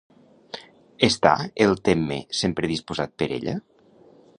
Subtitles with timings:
[1.09, 1.35] Està
[1.67, 3.61] el Temme sempre dispost per ella?